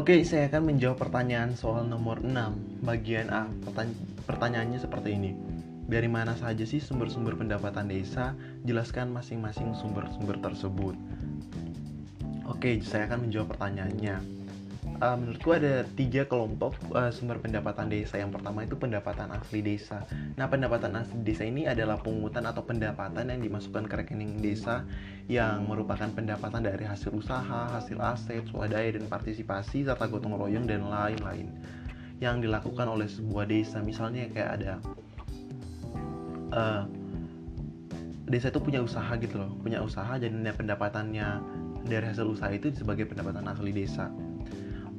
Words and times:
Oke, 0.00 0.24
saya 0.24 0.48
akan 0.48 0.72
menjawab 0.72 0.96
pertanyaan 0.96 1.52
soal 1.52 1.84
nomor 1.84 2.24
6 2.24 2.32
Bagian 2.88 3.28
A, 3.28 3.44
Pertanya 3.60 3.92
pertanyaannya 4.24 4.80
seperti 4.80 5.12
ini. 5.12 5.36
Dari 5.92 6.08
mana 6.08 6.32
saja 6.40 6.64
sih 6.64 6.80
sumber-sumber 6.80 7.36
pendapatan 7.36 7.84
desa? 7.84 8.32
Jelaskan 8.64 9.12
masing-masing 9.12 9.76
sumber-sumber 9.76 10.40
tersebut. 10.40 10.96
Oke, 12.48 12.80
saya 12.80 13.12
akan 13.12 13.28
menjawab 13.28 13.52
pertanyaannya 13.52 14.39
uh, 15.00 15.16
menurutku 15.16 15.56
ada 15.56 15.82
tiga 15.96 16.28
kelompok 16.28 16.76
uh, 16.92 17.08
sumber 17.10 17.40
pendapatan 17.40 17.88
desa. 17.88 18.20
Yang 18.20 18.40
pertama 18.40 18.68
itu 18.68 18.76
pendapatan 18.76 19.28
asli 19.32 19.60
desa. 19.64 20.04
Nah, 20.36 20.46
pendapatan 20.46 20.92
asli 20.94 21.18
desa 21.24 21.48
ini 21.48 21.66
adalah 21.66 21.98
pungutan 21.98 22.44
atau 22.44 22.62
pendapatan 22.62 23.32
yang 23.32 23.40
dimasukkan 23.40 23.88
ke 23.88 23.94
rekening 24.04 24.38
desa 24.44 24.84
yang 25.26 25.64
merupakan 25.66 26.06
pendapatan 26.12 26.62
dari 26.62 26.84
hasil 26.84 27.10
usaha, 27.16 27.72
hasil 27.72 27.98
aset, 27.98 28.44
swadaya 28.52 28.92
dan 28.92 29.08
partisipasi 29.08 29.88
serta 29.88 30.06
gotong 30.06 30.36
royong 30.36 30.68
dan 30.68 30.84
lain-lain 30.86 31.48
yang 32.20 32.44
dilakukan 32.44 32.84
oleh 32.84 33.08
sebuah 33.08 33.48
desa. 33.48 33.80
Misalnya 33.80 34.28
kayak 34.28 34.50
ada 34.60 34.72
uh, 36.52 36.84
desa 38.28 38.52
itu 38.52 38.60
punya 38.60 38.84
usaha 38.84 39.10
gitu 39.16 39.40
loh, 39.40 39.50
punya 39.64 39.80
usaha 39.80 40.20
dan 40.20 40.44
pendapatannya 40.44 41.40
dari 41.88 42.04
hasil 42.04 42.28
usaha 42.28 42.52
itu 42.52 42.68
sebagai 42.76 43.08
pendapatan 43.08 43.48
asli 43.48 43.72
desa 43.72 44.12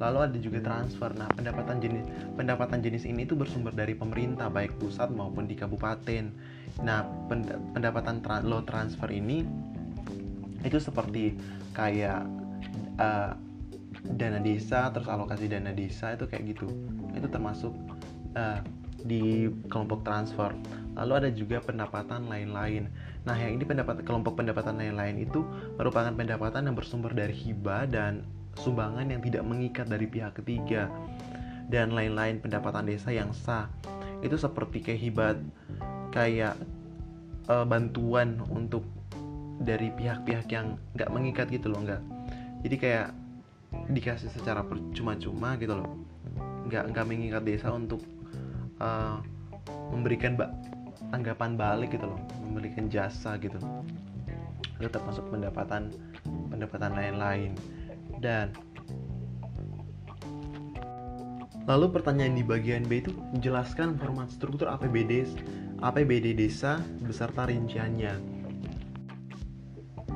Lalu 0.02 0.18
ada 0.18 0.38
juga 0.42 0.58
transfer. 0.58 1.14
Nah, 1.14 1.30
pendapatan 1.30 1.78
jenis 1.78 2.02
pendapatan 2.34 2.82
jenis 2.82 3.06
ini 3.06 3.22
itu 3.22 3.38
bersumber 3.38 3.70
dari 3.70 3.94
pemerintah 3.94 4.50
baik 4.50 4.82
pusat 4.82 5.14
maupun 5.14 5.46
di 5.46 5.54
kabupaten. 5.54 6.26
Nah, 6.82 7.06
pendapatan 7.70 8.18
tra 8.18 8.42
low 8.42 8.66
transfer 8.66 9.06
ini 9.14 9.46
itu 10.66 10.78
seperti 10.82 11.38
kayak 11.70 12.26
uh, 12.98 13.38
dana 14.02 14.42
desa 14.42 14.90
terus 14.90 15.06
alokasi 15.06 15.46
dana 15.46 15.70
desa 15.70 16.18
itu 16.18 16.26
kayak 16.26 16.50
gitu. 16.50 16.66
Itu 17.14 17.30
termasuk 17.30 17.70
uh, 18.34 18.58
di 19.06 19.46
kelompok 19.70 20.02
transfer. 20.02 20.50
Lalu 20.98 21.12
ada 21.14 21.30
juga 21.30 21.62
pendapatan 21.62 22.26
lain-lain. 22.26 22.90
Nah, 23.22 23.38
yang 23.38 23.54
ini 23.54 23.62
pendapat 23.62 24.02
kelompok 24.02 24.34
pendapatan 24.34 24.82
lain-lain 24.82 25.22
itu 25.22 25.46
merupakan 25.78 26.10
pendapatan 26.10 26.66
yang 26.66 26.74
bersumber 26.74 27.14
dari 27.14 27.30
hibah 27.30 27.86
dan 27.86 28.26
sumbangan 28.60 29.08
yang 29.08 29.22
tidak 29.24 29.44
mengikat 29.46 29.86
dari 29.88 30.04
pihak 30.04 30.36
ketiga, 30.36 30.90
dan 31.72 31.96
lain-lain 31.96 32.40
pendapatan 32.42 32.84
desa 32.84 33.08
yang 33.08 33.32
sah. 33.32 33.68
Itu 34.20 34.36
seperti 34.36 34.84
kayak 34.84 35.40
kayak 36.12 36.54
uh, 37.48 37.64
bantuan 37.64 38.38
untuk 38.52 38.84
dari 39.62 39.88
pihak-pihak 39.94 40.46
yang 40.52 40.76
nggak 40.92 41.10
mengikat 41.10 41.46
gitu 41.48 41.72
loh 41.72 41.80
nggak. 41.80 42.02
Jadi 42.62 42.76
kayak 42.78 43.08
dikasih 43.88 44.28
secara 44.28 44.60
percuma-cuma 44.62 45.56
gitu 45.56 45.74
loh. 45.78 45.96
Nggak 46.68 46.92
nggak 46.92 47.06
mengikat 47.08 47.42
desa 47.42 47.72
untuk 47.72 48.04
uh, 48.78 49.18
memberikan 49.90 50.36
ba 50.36 50.52
tanggapan 51.12 51.60
balik 51.60 51.92
gitu 51.92 52.08
loh 52.08 52.20
memberikan 52.44 52.88
jasa 52.92 53.36
gitu. 53.40 53.58
Itu 54.76 54.88
termasuk 54.92 55.24
pendapatan 55.32 55.92
pendapatan 56.52 56.92
lain-lain 56.92 57.56
dan 58.22 58.54
Lalu 61.62 61.94
pertanyaan 61.94 62.34
di 62.34 62.42
bagian 62.42 62.82
B 62.90 63.06
itu 63.06 63.14
jelaskan 63.38 63.94
format 63.94 64.26
struktur 64.34 64.66
APBD 64.66 65.22
APBD 65.78 66.34
desa 66.34 66.82
beserta 67.02 67.46
rinciannya. 67.46 68.42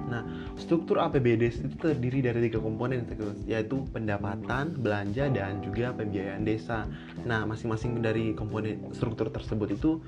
Nah, 0.07 0.23
struktur 0.55 1.03
APBD 1.03 1.51
itu 1.51 1.75
terdiri 1.75 2.23
dari 2.23 2.47
tiga 2.47 2.62
komponen 2.62 3.03
yaitu 3.47 3.83
pendapatan, 3.91 4.79
belanja, 4.79 5.27
dan 5.31 5.59
juga 5.62 5.91
pembiayaan 5.95 6.47
desa. 6.47 6.87
Nah, 7.27 7.43
masing-masing 7.43 7.99
dari 8.03 8.31
komponen 8.34 8.87
struktur 8.94 9.31
tersebut 9.34 9.75
itu 9.75 9.99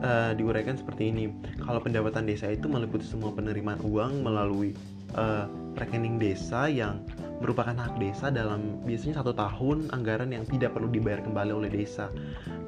uh, 0.00 0.32
diuraikan 0.32 0.80
seperti 0.80 1.12
ini. 1.12 1.28
Kalau 1.60 1.84
pendapatan 1.84 2.24
desa 2.24 2.48
itu 2.48 2.64
meliputi 2.64 3.04
semua 3.04 3.32
penerimaan 3.36 3.80
uang 3.84 4.24
melalui 4.24 4.72
uh, 5.16 5.46
rekening 5.76 6.20
desa 6.20 6.68
yang 6.68 7.00
merupakan 7.42 7.74
hak 7.74 7.98
desa 7.98 8.30
dalam 8.30 8.78
biasanya 8.86 9.18
satu 9.18 9.34
tahun 9.34 9.90
anggaran 9.90 10.30
yang 10.30 10.46
tidak 10.46 10.78
perlu 10.78 10.86
dibayar 10.86 11.18
kembali 11.26 11.50
oleh 11.50 11.70
desa. 11.74 12.06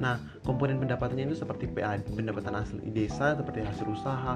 Nah, 0.03 0.19
komponen 0.43 0.83
pendapatannya 0.83 1.31
itu 1.31 1.39
seperti 1.39 1.71
PAD, 1.71 2.11
pendapatan 2.11 2.59
asli 2.59 2.91
desa 2.91 3.39
seperti 3.39 3.63
hasil 3.63 3.87
usaha, 3.87 4.35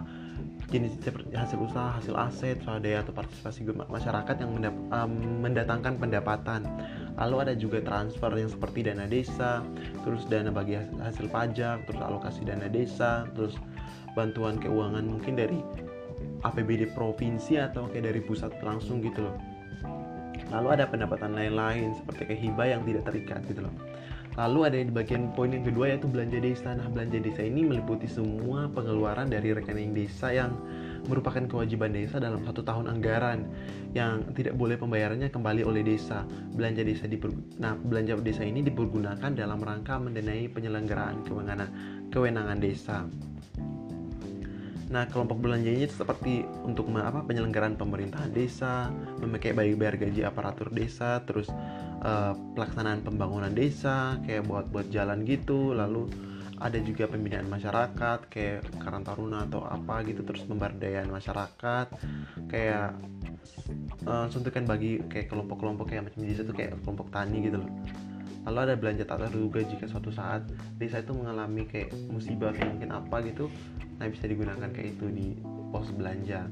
jenis 0.72 0.96
seperti 1.03 1.36
hasil 1.36 1.59
usaha, 1.59 1.92
hasil 2.00 2.16
aset, 2.16 2.58
swadaya 2.64 3.03
atau 3.03 3.12
partisipasi 3.12 3.68
masyarakat 3.68 4.36
yang 4.40 4.52
mendap, 4.56 4.75
um, 4.96 5.12
mendatangkan 5.44 6.00
pendapatan. 6.00 6.64
Lalu 7.19 7.36
ada 7.44 7.53
juga 7.59 7.84
transfer 7.84 8.31
yang 8.40 8.48
seperti 8.48 8.88
dana 8.88 9.03
desa, 9.12 9.59
terus 10.08 10.24
dana 10.31 10.56
bagi 10.56 10.80
hasil 10.80 11.28
pajak, 11.28 11.84
terus 11.84 12.00
alokasi 12.00 12.48
dana 12.48 12.72
desa, 12.72 13.28
terus 13.36 13.59
bantuan 14.16 14.56
keuangan 14.56 15.03
mungkin 15.03 15.36
dari 15.36 15.59
APBD 16.44 16.92
provinsi 16.96 17.60
atau 17.60 17.88
kayak 17.92 18.12
dari 18.12 18.22
pusat 18.24 18.52
langsung 18.64 19.04
gitu 19.04 19.28
loh 19.28 19.36
lalu 20.50 20.68
ada 20.80 20.90
pendapatan 20.90 21.38
lain-lain 21.38 21.94
seperti 21.94 22.34
kayak 22.34 22.42
hibah 22.42 22.68
yang 22.68 22.82
tidak 22.88 23.04
terikat 23.06 23.42
gitu 23.46 23.62
loh 23.66 23.74
lalu 24.38 24.60
ada 24.66 24.78
di 24.80 24.94
bagian 24.94 25.30
poin 25.36 25.52
yang 25.52 25.66
kedua 25.68 25.94
yaitu 25.94 26.08
belanja 26.08 26.40
desa 26.40 26.74
nah 26.74 26.88
belanja 26.88 27.20
desa 27.20 27.44
ini 27.44 27.68
meliputi 27.68 28.08
semua 28.08 28.72
pengeluaran 28.72 29.28
dari 29.28 29.52
rekening 29.52 29.92
desa 29.92 30.32
yang 30.32 30.56
merupakan 31.08 31.42
kewajiban 31.48 31.96
desa 31.96 32.20
dalam 32.20 32.44
satu 32.44 32.62
tahun 32.66 32.92
anggaran 32.92 33.48
yang 33.96 34.22
tidak 34.38 34.54
boleh 34.60 34.76
pembayarannya 34.76 35.34
kembali 35.34 35.64
oleh 35.64 35.82
desa. 35.82 36.28
Belanja 36.54 36.84
desa 36.84 37.08
di 37.08 37.18
nah 37.58 37.74
belanja 37.78 38.20
desa 38.20 38.44
ini 38.44 38.62
dipergunakan 38.66 39.32
dalam 39.34 39.60
rangka 39.64 39.96
mendanai 39.98 40.52
penyelenggaraan 40.52 41.24
kewenangan 41.24 41.70
kewenangan 42.12 42.60
desa. 42.60 43.08
Nah, 44.90 45.06
kelompok 45.06 45.38
belanjanya 45.38 45.86
itu 45.86 45.94
seperti 45.94 46.42
untuk 46.66 46.90
apa 46.98 47.22
penyelenggaraan 47.22 47.78
pemerintahan 47.78 48.34
desa, 48.34 48.90
memakai 49.22 49.54
bayar 49.54 50.02
gaji 50.02 50.26
aparatur 50.26 50.74
desa, 50.74 51.22
terus 51.30 51.46
uh, 52.02 52.34
pelaksanaan 52.58 53.06
pembangunan 53.06 53.54
desa, 53.54 54.18
kayak 54.26 54.50
buat 54.50 54.66
buat 54.74 54.90
jalan 54.90 55.22
gitu, 55.30 55.78
lalu 55.78 56.10
ada 56.60 56.76
juga 56.82 57.08
pembinaan 57.08 57.48
masyarakat 57.48 58.28
kayak 58.28 58.68
Karang 58.84 59.08
Taruna 59.08 59.48
atau 59.48 59.64
apa 59.64 60.04
gitu 60.04 60.26
terus 60.28 60.44
pemberdayaan 60.44 61.08
masyarakat. 61.08 61.88
Kayak 62.52 63.00
uh, 64.10 64.28
suntikan 64.28 64.66
bagi 64.68 65.00
kayak 65.08 65.32
kelompok-kelompok 65.32 65.94
kayak 65.94 66.12
macam 66.12 66.20
desa 66.26 66.44
tuh 66.44 66.56
kayak 66.58 66.76
kelompok 66.84 67.08
tani 67.14 67.48
gitu 67.48 67.64
loh 67.64 67.70
lalu 68.48 68.60
ada 68.70 68.76
belanja 68.80 69.04
tak 69.04 69.28
terduga 69.28 69.60
jika 69.66 69.86
suatu 69.90 70.12
saat 70.14 70.48
desa 70.80 71.04
itu 71.04 71.12
mengalami 71.12 71.68
kayak 71.68 71.92
musibah 72.08 72.56
atau 72.56 72.68
mungkin 72.70 72.90
apa 72.96 73.16
gitu 73.28 73.52
nah 74.00 74.08
bisa 74.08 74.26
digunakan 74.28 74.70
kayak 74.72 74.96
itu 74.96 75.06
di 75.12 75.28
pos 75.70 75.92
belanja 75.92 76.48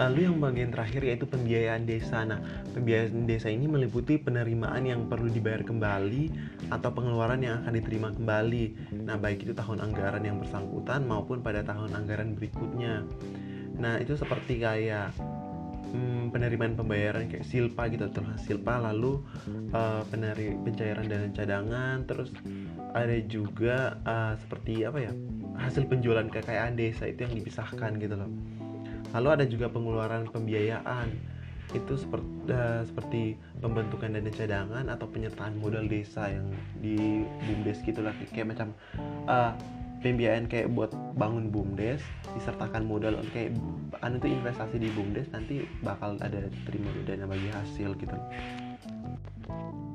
Lalu 0.00 0.24
yang 0.24 0.40
bagian 0.40 0.72
terakhir 0.72 1.04
yaitu 1.04 1.28
pembiayaan 1.28 1.84
desa. 1.84 2.24
Nah, 2.24 2.40
pembiayaan 2.72 3.28
desa 3.28 3.52
ini 3.52 3.68
meliputi 3.68 4.16
penerimaan 4.16 4.88
yang 4.88 5.04
perlu 5.12 5.28
dibayar 5.28 5.60
kembali 5.60 6.32
atau 6.72 6.88
pengeluaran 6.88 7.44
yang 7.44 7.60
akan 7.60 7.76
diterima 7.76 8.08
kembali. 8.16 8.96
Nah, 9.04 9.20
baik 9.20 9.44
itu 9.44 9.52
tahun 9.52 9.84
anggaran 9.84 10.24
yang 10.24 10.40
bersangkutan 10.40 11.04
maupun 11.04 11.44
pada 11.44 11.60
tahun 11.60 11.92
anggaran 11.92 12.32
berikutnya. 12.32 13.04
Nah, 13.76 14.00
itu 14.00 14.16
seperti 14.16 14.64
kayak 14.64 15.12
hmm, 15.90 16.34
penerimaan 16.34 16.74
pembayaran 16.78 17.26
kayak 17.26 17.46
silpa 17.46 17.90
gitu 17.90 18.06
terus 18.10 18.38
silpa 18.46 18.78
lalu 18.78 19.20
uh, 19.74 20.02
peneri 20.08 20.54
pencairan 20.62 21.06
dana 21.10 21.28
cadangan 21.34 22.06
terus 22.06 22.30
ada 22.94 23.16
juga 23.26 23.98
uh, 24.06 24.34
seperti 24.38 24.86
apa 24.86 24.98
ya 25.10 25.12
hasil 25.60 25.86
penjualan 25.86 26.26
kekayaan 26.26 26.74
desa 26.74 27.06
itu 27.06 27.26
yang 27.28 27.34
dipisahkan 27.36 28.00
gitu 28.00 28.16
loh. 28.16 28.30
Lalu 29.12 29.28
ada 29.28 29.44
juga 29.44 29.66
pengeluaran 29.68 30.30
pembiayaan. 30.30 31.08
Itu 31.70 31.94
seperti 31.94 32.50
uh, 32.50 32.82
seperti 32.82 33.38
pembentukan 33.62 34.10
dana 34.10 34.30
cadangan 34.34 34.86
atau 34.90 35.06
penyertaan 35.06 35.54
modal 35.62 35.86
desa 35.86 36.26
yang 36.26 36.50
di 36.82 37.22
bumdes 37.46 37.78
gitulah 37.86 38.10
kayak 38.34 38.56
macam 38.56 38.74
uh, 39.30 39.54
pembiayaan 40.00 40.48
kayak 40.48 40.72
buat 40.72 40.92
bangun 41.16 41.52
bumdes 41.52 42.00
disertakan 42.36 42.88
modal 42.88 43.20
kayak 43.32 43.52
anu 44.00 44.16
tuh 44.16 44.32
investasi 44.32 44.80
di 44.80 44.88
bumdes 44.96 45.28
nanti 45.32 45.64
bakal 45.84 46.16
ada 46.20 46.48
terima 46.64 46.88
dana 47.04 47.28
bagi 47.28 47.48
hasil 47.52 47.94
gitu 48.00 48.16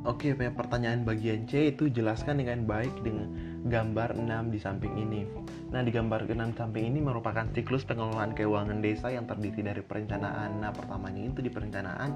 Oke, 0.06 0.38
pertanyaan 0.38 1.02
bagian 1.02 1.50
C 1.50 1.74
itu 1.74 1.90
jelaskan 1.90 2.38
dengan 2.38 2.62
baik 2.70 2.94
dengan 3.02 3.26
gambar 3.66 4.14
6 4.22 4.54
di 4.54 4.62
samping 4.62 4.94
ini. 5.02 5.26
Nah, 5.74 5.82
di 5.82 5.90
gambar 5.90 6.30
6 6.30 6.54
samping 6.54 6.94
ini 6.94 7.02
merupakan 7.02 7.42
siklus 7.58 7.90
pengelolaan 7.90 8.38
keuangan 8.38 8.86
desa 8.86 9.10
yang 9.10 9.26
terdiri 9.26 9.66
dari 9.66 9.82
perencanaan. 9.82 10.62
Nah, 10.62 10.70
pertamanya 10.70 11.26
itu 11.26 11.42
di 11.42 11.50
perencanaan 11.50 12.10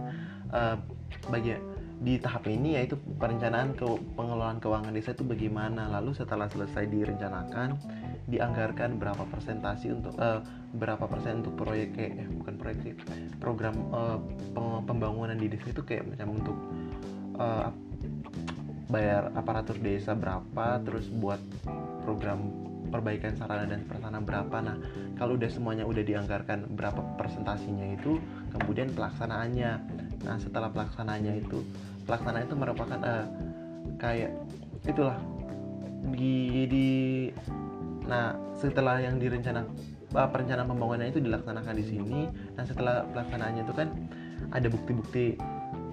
uh, 0.54 0.78
bagian 1.34 1.58
di 2.00 2.16
tahap 2.16 2.48
ini 2.48 2.80
yaitu 2.80 2.96
perencanaan 2.96 3.76
ke 3.76 3.84
pengelolaan 4.16 4.64
keuangan 4.64 4.96
desa 4.96 5.12
itu 5.12 5.28
bagaimana? 5.28 5.92
Lalu 6.00 6.16
setelah 6.16 6.48
selesai 6.48 6.88
direncanakan 6.88 7.76
dianggarkan 8.30 9.02
berapa 9.02 9.26
persentasi 9.28 9.92
untuk 9.92 10.16
uh, 10.16 10.40
berapa 10.78 11.02
persen 11.10 11.42
untuk 11.42 11.66
proyek 11.66 11.98
kayak 11.98 12.14
eh, 12.24 12.30
bukan 12.30 12.56
proyek 12.62 12.78
sih 12.86 12.94
program 13.42 13.74
uh, 13.90 14.22
pembangunan 14.86 15.34
di 15.34 15.50
desa 15.50 15.74
itu 15.74 15.82
kayak 15.82 16.06
macam 16.14 16.38
untuk 16.38 16.58
uh, 17.42 17.74
bayar 18.90 19.34
aparatur 19.34 19.78
desa 19.82 20.14
berapa 20.14 20.82
terus 20.86 21.10
buat 21.10 21.42
program 22.06 22.70
perbaikan 22.90 23.38
sarana 23.38 23.70
dan 23.70 23.86
prasarana 23.86 24.22
berapa. 24.22 24.58
Nah 24.66 24.78
kalau 25.18 25.38
udah 25.38 25.50
semuanya 25.50 25.86
udah 25.86 26.02
dianggarkan 26.02 26.74
berapa 26.74 27.02
persentasinya 27.22 27.98
itu 27.98 28.18
kemudian 28.58 28.90
pelaksanaannya 28.98 29.72
nah 30.26 30.36
setelah 30.40 30.70
pelaksanaannya 30.72 31.34
itu 31.46 31.64
pelaksanaan 32.04 32.46
itu 32.50 32.56
merupakan 32.58 33.00
uh, 33.00 33.26
kayak 34.02 34.34
itulah. 34.88 35.20
Di, 36.00 36.66
di 36.72 36.88
nah 38.08 38.34
setelah 38.56 39.04
yang 39.04 39.20
direncana 39.20 39.68
uh, 40.16 40.30
perencanaan 40.32 40.72
pembangunan 40.72 41.12
itu 41.12 41.20
dilaksanakan 41.20 41.76
di 41.76 41.86
sini 41.86 42.22
nah 42.56 42.64
setelah 42.64 43.04
pelaksanaannya 43.12 43.68
itu 43.68 43.76
kan 43.76 43.92
ada 44.56 44.72
bukti-bukti 44.72 45.36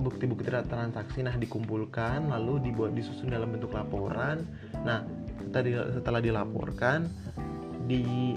bukti-bukti 0.00 0.48
transaksi 0.48 1.24
nah 1.24 1.34
dikumpulkan 1.34 2.28
lalu 2.30 2.70
dibuat 2.70 2.92
disusun 2.94 3.32
dalam 3.32 3.50
bentuk 3.52 3.74
laporan. 3.74 4.44
Nah 4.84 5.04
tadi 5.50 5.74
setelah 5.74 6.20
dilaporkan 6.20 7.08
di 7.88 8.36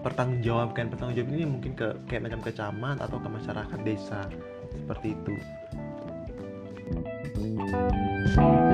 pertanggungjawabkan 0.00 0.88
pertanggungjawab 0.88 1.28
ini 1.30 1.44
mungkin 1.44 1.72
ke 1.76 1.88
kayak 2.08 2.28
macam 2.28 2.40
ke 2.40 2.50
camat 2.56 2.96
atau 3.04 3.20
ke 3.20 3.28
masyarakat 3.28 3.78
desa 3.84 4.24
seperti 4.74 5.14
itu 5.18 5.34
Thank 8.36 8.64
you. 8.64 8.69